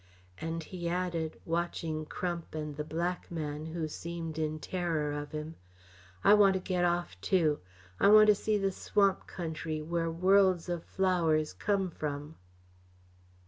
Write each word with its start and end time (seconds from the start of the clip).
And 0.39 0.63
he 0.63 0.89
added, 0.89 1.39
watching 1.45 2.07
Crump 2.07 2.55
and 2.55 2.75
the 2.75 2.83
black 2.83 3.29
man 3.29 3.67
who 3.67 3.87
seemed 3.87 4.39
in 4.39 4.57
terror 4.57 5.13
of 5.13 5.31
him: 5.31 5.57
"I 6.23 6.33
want 6.33 6.55
to 6.55 6.59
get 6.59 6.83
off, 6.83 7.21
too. 7.21 7.59
I 7.99 8.07
want 8.07 8.25
to 8.25 8.33
see 8.33 8.57
the 8.57 8.71
swamp 8.71 9.27
country 9.27 9.79
where 9.79 10.09
worlds 10.09 10.69
o' 10.71 10.79
flowers 10.79 11.53
come 11.53 11.91
from!" 11.91 12.37